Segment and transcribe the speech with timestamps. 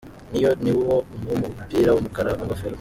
[0.31, 0.95] Ne- Yo ni uwo
[1.29, 2.69] w'umupira w'umukara w'ingofero.